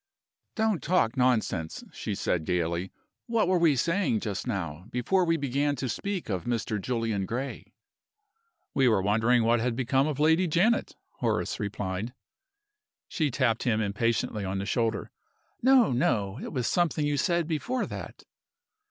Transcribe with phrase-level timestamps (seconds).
[0.55, 2.91] "Don't talk nonsense!" she said, gayly.
[3.27, 6.81] "What were we saying just now before we began to speak of Mr.
[6.81, 7.75] Julian Gray?"
[8.73, 12.15] "We were wondering what had become of Lady Janet," Horace replied.
[13.09, 15.11] She tapped him impatiently on the shoulder.
[15.61, 15.91] "No!
[15.91, 16.39] no!
[16.41, 18.23] It was something you said before that."